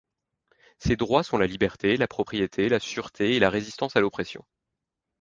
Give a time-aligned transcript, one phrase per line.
[0.79, 4.43] Ces droits sont la liberté, la propriété, la sûreté et la résistance à l’oppression.